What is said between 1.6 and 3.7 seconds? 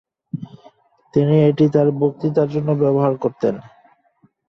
তার বক্তৃতার জন্য ব্যবহার করতেন।